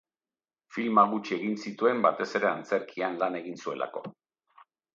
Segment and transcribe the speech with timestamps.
[0.77, 4.05] Filma gutxi egin zituen batez ere antzerkian lan egin zuelako.